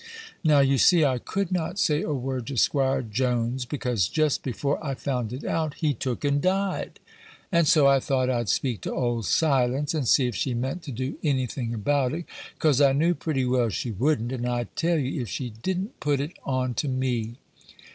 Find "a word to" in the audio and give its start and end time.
2.01-2.57